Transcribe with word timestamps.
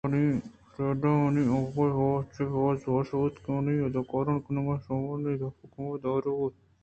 فریڈا 0.71 1.11
منی 1.19 1.43
آہگءَ 1.57 2.11
چہ 2.33 2.43
باز 2.53 2.79
وش 2.93 3.09
بوت 3.17 3.35
کہ 3.43 3.49
منی 3.53 3.73
اَدا 3.83 4.01
کار 4.11 4.27
کنگ 4.45 4.69
ءَ 4.71 4.71
اے 4.75 4.81
شومانی 4.85 5.33
دپ 5.41 5.55
کمو 5.73 5.93
دارگ 6.03 6.35
بوت 6.37 6.55